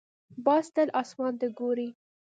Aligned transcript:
باز 0.45 0.65
تل 0.75 0.87
اسمان 1.01 1.33
ته 1.39 1.47
ګوري 1.59 1.89